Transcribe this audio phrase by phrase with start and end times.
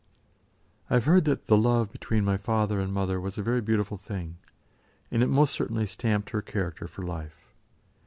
[0.89, 3.97] I have heard that the love between my father and mother was a very beautiful
[3.97, 4.39] thing,
[5.11, 7.53] and it most certainly stamped her character for life.